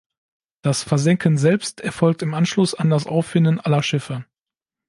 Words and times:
Das 0.63 0.81
Versenken 0.81 1.37
selbst 1.37 1.79
erfolgt 1.79 2.23
im 2.23 2.33
Anschluss 2.33 2.73
an 2.73 2.89
das 2.89 3.05
Auffinden 3.05 3.59
aller 3.59 3.83
Schiffe. 3.83 4.25